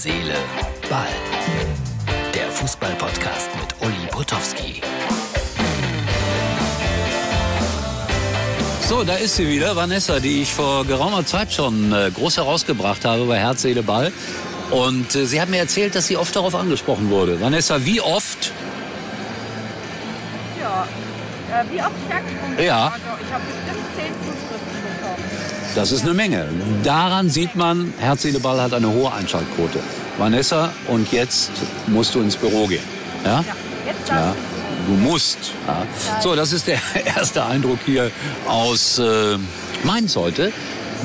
Seele, 0.00 0.36
Ball. 0.88 1.08
Der 2.32 2.48
Fußball-Podcast 2.52 3.50
mit 3.56 3.74
Uli 3.84 4.06
Potowski. 4.12 4.80
So, 8.88 9.02
da 9.02 9.16
ist 9.16 9.34
sie 9.34 9.48
wieder, 9.48 9.74
Vanessa, 9.74 10.20
die 10.20 10.42
ich 10.42 10.54
vor 10.54 10.84
geraumer 10.84 11.26
Zeit 11.26 11.52
schon 11.52 11.92
äh, 11.92 12.12
groß 12.14 12.36
herausgebracht 12.36 13.04
habe 13.04 13.24
bei 13.24 13.40
Herz, 13.40 13.62
Seele, 13.62 13.82
Ball. 13.82 14.12
Und 14.70 15.16
äh, 15.16 15.26
sie 15.26 15.40
hat 15.40 15.48
mir 15.48 15.58
erzählt, 15.58 15.96
dass 15.96 16.06
sie 16.06 16.16
oft 16.16 16.36
darauf 16.36 16.54
angesprochen 16.54 17.10
wurde. 17.10 17.40
Vanessa, 17.40 17.84
wie 17.84 18.00
oft? 18.00 18.52
Ja, 20.60 20.86
äh, 21.50 21.64
wie 21.72 21.80
oft 21.80 21.90
ich 22.06 22.14
angesprochen 22.14 22.64
Ja. 22.64 22.84
Also, 22.84 23.04
ich 23.20 23.32
habe 23.32 23.42
bestimmt 23.46 23.84
zehn 23.96 24.12
Zuschriften. 24.22 24.57
Das 25.78 25.92
ist 25.92 26.02
eine 26.02 26.12
Menge. 26.12 26.44
Daran 26.82 27.30
sieht 27.30 27.54
man, 27.54 27.94
Herz, 28.00 28.22
Seele, 28.22 28.40
Ball 28.40 28.60
hat 28.60 28.74
eine 28.74 28.88
hohe 28.88 29.12
Einschaltquote. 29.12 29.78
Vanessa, 30.18 30.72
und 30.88 31.12
jetzt 31.12 31.52
musst 31.86 32.16
du 32.16 32.20
ins 32.20 32.34
Büro 32.34 32.66
gehen. 32.66 32.82
Ja? 33.24 33.44
Ja, 34.08 34.34
du 34.88 34.94
musst. 34.94 35.38
Ja. 35.68 35.86
So, 36.20 36.34
das 36.34 36.52
ist 36.52 36.66
der 36.66 36.80
erste 37.16 37.46
Eindruck 37.46 37.78
hier 37.86 38.10
aus 38.48 38.98
äh, 38.98 39.38
Mainz 39.84 40.16
heute. 40.16 40.50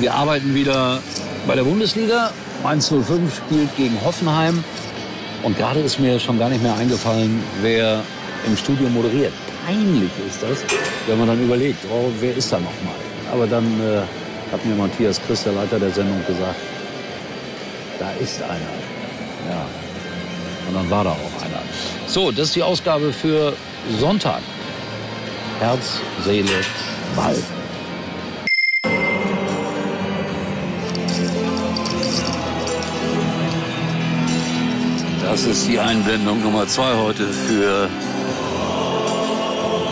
Wir 0.00 0.12
arbeiten 0.12 0.56
wieder 0.56 0.98
bei 1.46 1.54
der 1.54 1.62
Bundesliga. 1.62 2.32
Mainz 2.64 2.88
05 2.88 3.32
spielt 3.32 3.76
gegen 3.76 3.96
Hoffenheim. 4.04 4.64
Und 5.44 5.56
gerade 5.56 5.78
ist 5.78 6.00
mir 6.00 6.18
schon 6.18 6.36
gar 6.36 6.48
nicht 6.48 6.64
mehr 6.64 6.74
eingefallen, 6.74 7.44
wer 7.62 8.02
im 8.44 8.56
Studio 8.56 8.88
moderiert. 8.88 9.34
Peinlich 9.66 10.10
ist 10.28 10.42
das, 10.42 10.58
wenn 11.06 11.16
man 11.16 11.28
dann 11.28 11.40
überlegt, 11.44 11.78
oh, 11.92 12.10
wer 12.18 12.36
ist 12.36 12.52
da 12.52 12.56
nochmal? 12.56 12.96
Aber 13.32 13.46
dann 13.46 13.64
äh, 13.80 14.02
hat 14.52 14.64
mir 14.64 14.74
Matthias 14.74 15.20
Christ, 15.26 15.46
der 15.46 15.52
Leiter 15.52 15.78
der 15.78 15.90
Sendung, 15.90 16.24
gesagt, 16.26 16.56
da 17.98 18.10
ist 18.20 18.42
einer. 18.42 18.74
Ja. 19.50 19.66
Und 20.68 20.74
dann 20.74 20.90
war 20.90 21.04
da 21.04 21.10
auch 21.10 21.42
einer. 21.42 21.62
So, 22.06 22.30
das 22.30 22.48
ist 22.48 22.56
die 22.56 22.62
Ausgabe 22.62 23.12
für 23.12 23.54
Sonntag. 23.98 24.40
Herz, 25.60 26.00
Seele, 26.24 26.48
Ball. 27.14 27.36
Das 35.22 35.44
ist 35.44 35.66
die 35.66 35.78
Einblendung 35.78 36.42
Nummer 36.42 36.66
zwei 36.68 36.94
heute 36.94 37.26
für 37.26 37.88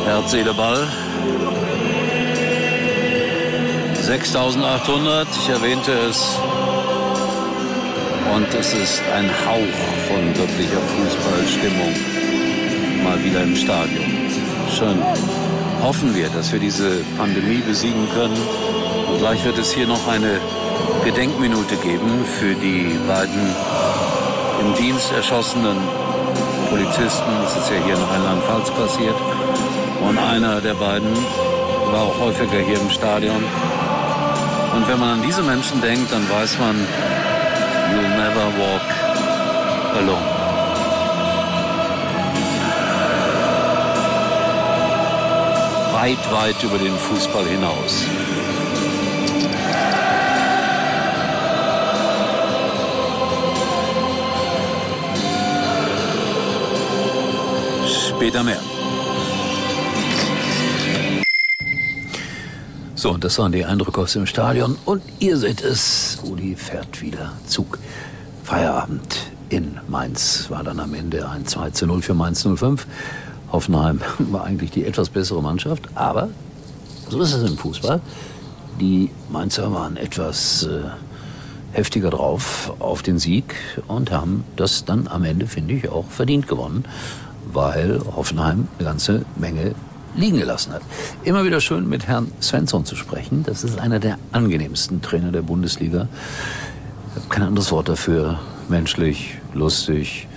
Herz, 0.04 0.30
Seele, 0.30 0.54
Ball. 0.54 0.86
6800, 4.12 5.26
ich 5.30 5.48
erwähnte 5.48 5.90
es. 5.90 6.36
Und 8.34 8.46
es 8.52 8.74
ist 8.74 9.02
ein 9.16 9.30
Hauch 9.46 9.78
von 10.06 10.36
wirklicher 10.36 10.82
Fußballstimmung 10.82 11.94
mal 13.04 13.24
wieder 13.24 13.42
im 13.42 13.56
Stadion. 13.56 14.04
Schön. 14.68 15.02
Hoffen 15.82 16.14
wir, 16.14 16.28
dass 16.28 16.52
wir 16.52 16.60
diese 16.60 16.98
Pandemie 17.16 17.62
besiegen 17.66 18.06
können. 18.12 18.36
Und 19.08 19.18
gleich 19.18 19.42
wird 19.46 19.56
es 19.56 19.72
hier 19.72 19.86
noch 19.86 20.06
eine 20.06 20.38
Gedenkminute 21.06 21.76
geben 21.76 22.26
für 22.38 22.54
die 22.54 22.98
beiden 23.08 23.56
im 24.60 24.74
Dienst 24.74 25.10
erschossenen 25.12 25.78
Polizisten. 26.68 27.32
Das 27.42 27.56
ist 27.56 27.70
ja 27.70 27.82
hier 27.82 27.94
in 27.94 28.02
Rheinland-Pfalz 28.02 28.70
passiert. 28.72 29.16
Und 30.06 30.18
einer 30.18 30.60
der 30.60 30.74
beiden 30.74 31.16
war 31.90 32.02
auch 32.02 32.20
häufiger 32.20 32.58
hier 32.58 32.78
im 32.78 32.90
Stadion. 32.90 33.42
Und 34.74 34.88
wenn 34.88 34.98
man 34.98 35.18
an 35.18 35.22
diese 35.22 35.42
Menschen 35.42 35.80
denkt, 35.82 36.10
dann 36.12 36.28
weiß 36.30 36.58
man, 36.58 36.76
you'll 37.92 38.08
never 38.16 38.46
walk 38.56 38.82
alone. 39.96 40.42
Weit, 45.92 46.32
weit 46.32 46.62
über 46.62 46.78
den 46.78 46.96
Fußball 46.96 47.44
hinaus. 47.44 48.06
Später 58.08 58.42
mehr. 58.42 58.81
So, 63.02 63.10
und 63.10 63.24
das 63.24 63.36
waren 63.40 63.50
die 63.50 63.64
Eindrücke 63.64 64.00
aus 64.00 64.12
dem 64.12 64.26
Stadion. 64.26 64.78
Und 64.84 65.02
ihr 65.18 65.36
seht 65.36 65.60
es, 65.60 66.20
Uli 66.22 66.54
fährt 66.54 67.02
wieder 67.02 67.32
Zug. 67.48 67.80
Feierabend 68.44 69.26
in 69.48 69.80
Mainz 69.88 70.46
war 70.50 70.62
dann 70.62 70.78
am 70.78 70.94
Ende 70.94 71.28
ein 71.28 71.44
2 71.44 71.70
zu 71.70 71.88
0 71.88 72.00
für 72.00 72.14
Mainz 72.14 72.46
05. 72.46 72.86
Hoffenheim 73.50 74.00
war 74.20 74.44
eigentlich 74.44 74.70
die 74.70 74.84
etwas 74.84 75.08
bessere 75.08 75.42
Mannschaft, 75.42 75.88
aber 75.96 76.28
so 77.08 77.20
ist 77.20 77.32
es 77.32 77.50
im 77.50 77.58
Fußball. 77.58 78.00
Die 78.78 79.10
Mainzer 79.30 79.72
waren 79.72 79.96
etwas 79.96 80.62
äh, 80.62 80.82
heftiger 81.72 82.10
drauf 82.10 82.72
auf 82.78 83.02
den 83.02 83.18
Sieg 83.18 83.56
und 83.88 84.12
haben 84.12 84.44
das 84.54 84.84
dann 84.84 85.08
am 85.08 85.24
Ende, 85.24 85.48
finde 85.48 85.74
ich, 85.74 85.88
auch 85.88 86.08
verdient 86.08 86.46
gewonnen, 86.46 86.84
weil 87.52 88.00
Hoffenheim 88.14 88.68
eine 88.78 88.86
ganze 88.86 89.24
Menge 89.34 89.74
liegen 90.14 90.38
gelassen 90.38 90.72
hat. 90.72 90.82
Immer 91.24 91.44
wieder 91.44 91.60
schön 91.60 91.88
mit 91.88 92.06
Herrn 92.06 92.30
Svensson 92.40 92.84
zu 92.84 92.96
sprechen. 92.96 93.42
Das 93.44 93.64
ist 93.64 93.78
einer 93.78 93.98
der 93.98 94.18
angenehmsten 94.32 95.02
Trainer 95.02 95.32
der 95.32 95.42
Bundesliga. 95.42 96.08
Ich 97.10 97.22
habe 97.22 97.28
kein 97.28 97.42
anderes 97.42 97.72
Wort 97.72 97.88
dafür. 97.88 98.38
Menschlich, 98.68 99.38
lustig. 99.54 100.28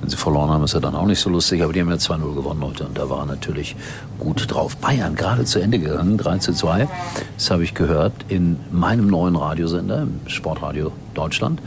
Wenn 0.00 0.10
sie 0.10 0.16
verloren 0.16 0.50
haben, 0.50 0.64
ist 0.64 0.74
er 0.74 0.80
dann 0.80 0.94
auch 0.94 1.06
nicht 1.06 1.20
so 1.20 1.30
lustig. 1.30 1.62
Aber 1.62 1.72
die 1.72 1.80
haben 1.80 1.88
ja 1.88 1.96
2-0 1.96 2.34
gewonnen 2.34 2.62
heute 2.62 2.86
und 2.86 2.98
da 2.98 3.08
war 3.08 3.20
er 3.20 3.26
natürlich 3.26 3.76
gut 4.18 4.52
drauf. 4.52 4.76
Bayern 4.76 5.14
gerade 5.14 5.44
zu 5.44 5.58
Ende 5.58 5.78
gegangen, 5.78 6.18
3 6.18 6.38
zu 6.38 6.52
2. 6.52 6.88
Das 7.36 7.50
habe 7.50 7.64
ich 7.64 7.74
gehört 7.74 8.12
in 8.28 8.58
meinem 8.70 9.06
neuen 9.06 9.36
Radiosender, 9.36 10.02
im 10.02 10.20
Sportradio 10.26 10.92
Deutschland. 11.14 11.60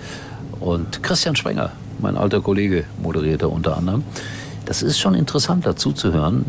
Und 0.59 1.01
Christian 1.03 1.35
Spenger, 1.35 1.71
mein 1.99 2.17
alter 2.17 2.41
Kollege, 2.41 2.85
moderierte 3.01 3.47
unter 3.47 3.77
anderem. 3.77 4.03
Das 4.65 4.83
ist 4.83 4.99
schon 4.99 5.15
interessant 5.15 5.65
dazu 5.65 5.91
zu 5.91 6.13
hören. 6.13 6.45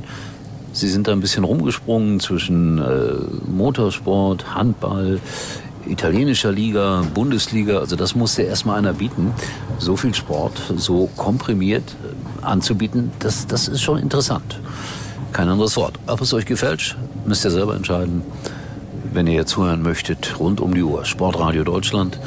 Sie 0.72 0.88
sind 0.88 1.08
da 1.08 1.12
ein 1.12 1.20
bisschen 1.20 1.44
rumgesprungen 1.44 2.20
zwischen 2.20 2.78
äh, 2.78 3.50
Motorsport, 3.50 4.54
Handball, 4.54 5.20
italienischer 5.86 6.52
Liga, 6.52 7.02
Bundesliga. 7.12 7.78
Also 7.78 7.96
das 7.96 8.14
musste 8.14 8.42
erstmal 8.42 8.78
einer 8.78 8.92
bieten. 8.92 9.32
So 9.78 9.96
viel 9.96 10.14
Sport, 10.14 10.60
so 10.76 11.08
komprimiert 11.16 11.82
äh, 12.04 12.44
anzubieten, 12.44 13.10
das, 13.18 13.46
das 13.46 13.68
ist 13.68 13.82
schon 13.82 13.98
interessant. 13.98 14.60
Kein 15.32 15.48
anderes 15.48 15.76
Wort. 15.76 15.98
Ob 16.06 16.20
es 16.20 16.32
euch 16.34 16.46
gefällt, 16.46 16.96
müsst 17.24 17.44
ihr 17.44 17.50
selber 17.50 17.74
entscheiden. 17.74 18.22
Wenn 19.12 19.26
ihr 19.26 19.46
zuhören 19.46 19.82
möchtet, 19.82 20.38
rund 20.38 20.60
um 20.60 20.74
die 20.74 20.82
Uhr. 20.82 21.04
Sportradio 21.04 21.64
Deutschland 21.64 22.18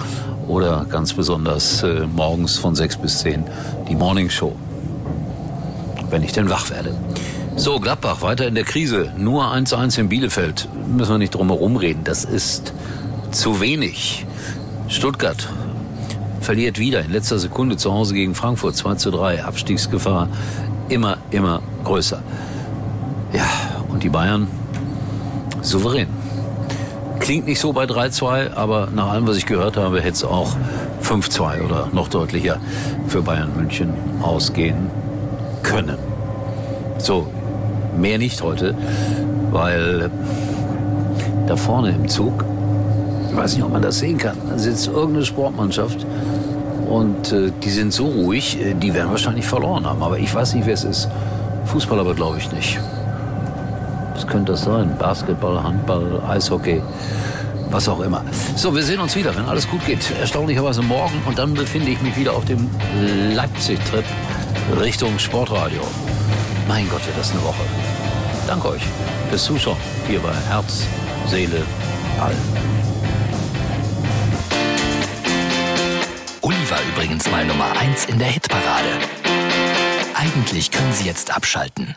oder 0.48 0.86
ganz 0.90 1.14
besonders 1.14 1.84
äh, 1.84 2.06
morgens 2.14 2.58
von 2.58 2.76
6 2.76 2.98
bis 2.98 3.20
10 3.20 3.46
die 3.88 3.96
Morning 3.96 4.30
Show. 4.30 4.54
Wenn 6.10 6.24
ich 6.24 6.34
denn 6.34 6.50
wach 6.50 6.70
werde. 6.70 6.94
So, 7.56 7.80
Gladbach 7.80 8.22
weiter 8.24 8.48
in 8.48 8.56
der 8.56 8.64
Krise. 8.64 9.12
Nur 9.16 9.46
1-1 9.46 10.00
in 10.00 10.10
Bielefeld. 10.10 10.68
Müssen 10.88 11.12
wir 11.12 11.18
nicht 11.20 11.36
drum 11.36 11.50
herum 11.50 11.76
reden. 11.76 12.04
Das 12.04 12.26
ist 12.26 12.74
zu 13.32 13.62
wenig. 13.62 14.26
Stuttgart 14.88 15.48
verliert 16.42 16.80
wieder 16.80 17.02
in 17.02 17.12
letzter 17.12 17.38
Sekunde 17.38 17.78
zu 17.78 17.94
Hause 17.94 18.16
gegen 18.16 18.34
Frankfurt 18.34 18.76
2 18.76 18.96
zu 18.96 19.12
3. 19.12 19.44
Abstiegsgefahr 19.44 20.30
immer, 20.90 21.18
immer 21.30 21.62
größer. 21.84 22.24
Ja, 23.34 23.46
und 23.88 24.02
die 24.02 24.10
Bayern 24.10 24.48
souverän. 25.62 26.08
Klingt 27.20 27.46
nicht 27.46 27.60
so 27.60 27.72
bei 27.72 27.86
3-2, 27.86 28.54
aber 28.56 28.90
nach 28.94 29.10
allem, 29.10 29.28
was 29.28 29.38
ich 29.38 29.46
gehört 29.46 29.78
habe, 29.78 30.02
hätte 30.02 30.16
es 30.16 30.24
auch 30.24 30.58
5-2 31.04 31.64
oder 31.64 31.90
noch 31.94 32.10
deutlicher 32.10 32.60
für 33.08 33.22
Bayern 33.22 33.56
München 33.56 33.94
ausgehen 34.22 34.90
können. 35.62 35.98
So, 36.98 37.28
mehr 37.98 38.18
nicht 38.18 38.42
heute, 38.42 38.76
weil 39.52 40.10
da 41.48 41.56
vorne 41.56 41.92
im 41.92 42.08
Zug, 42.08 42.44
ich 43.30 43.36
weiß 43.36 43.56
nicht, 43.56 43.64
ob 43.64 43.72
man 43.72 43.82
das 43.82 44.00
sehen 44.00 44.18
kann, 44.18 44.38
da 44.50 44.58
sitzt 44.58 44.88
irgendeine 44.88 45.26
Sportmannschaft 45.26 46.06
und 46.88 47.32
äh, 47.32 47.52
die 47.64 47.70
sind 47.70 47.94
so 47.94 48.06
ruhig, 48.06 48.60
äh, 48.62 48.74
die 48.76 48.94
werden 48.94 49.10
wahrscheinlich 49.10 49.46
verloren 49.46 49.86
haben. 49.86 50.04
Aber 50.04 50.20
ich 50.20 50.34
weiß 50.34 50.54
nicht, 50.54 50.66
wer 50.66 50.74
es 50.74 50.84
ist. 50.84 51.10
Fußball 51.66 52.00
aber 52.00 52.14
glaube 52.14 52.38
ich 52.38 52.52
nicht. 52.52 52.80
Was 54.14 54.28
könnte 54.28 54.52
das 54.52 54.64
sein? 54.64 54.96
Basketball, 55.00 55.64
Handball, 55.64 56.22
Eishockey, 56.28 56.82
was 57.72 57.90
auch 57.90 58.00
immer. 58.02 58.24
So, 58.56 58.76
wir 58.76 58.84
sehen 58.84 59.00
uns 59.00 59.16
wieder, 59.16 59.36
wenn 59.36 59.46
alles 59.46 59.68
gut 59.68 59.84
geht. 59.86 60.12
Erstaunlicherweise 60.20 60.84
morgen 60.84 61.20
und 61.26 61.40
dann 61.40 61.54
befinde 61.54 61.90
ich 61.90 62.02
mich 62.02 62.16
wieder 62.16 62.34
auf 62.34 62.46
dem 62.46 62.70
Leipzig-Trip 63.34 64.06
Richtung 64.80 65.18
Sportradio. 65.18 65.82
Mein 66.68 66.90
Gott, 66.90 67.06
wird 67.06 67.18
das 67.18 67.32
eine 67.32 67.44
Woche. 67.44 67.64
Danke 68.48 68.70
euch 68.70 68.82
fürs 69.30 69.44
Zuschauen 69.44 69.78
hier 70.08 70.20
bei 70.20 70.34
Herz, 70.48 70.86
Seele, 71.28 71.62
Ball. 72.18 72.36
Uli 76.42 76.70
war 76.70 76.80
übrigens 76.94 77.30
mal 77.32 77.46
Nummer 77.46 77.72
1 77.80 78.06
in 78.06 78.20
der 78.20 78.28
Hitparade. 78.28 78.90
Eigentlich 80.14 80.72
können 80.72 80.94
Sie 80.94 81.06
jetzt 81.06 81.36
abschalten. 81.36 81.96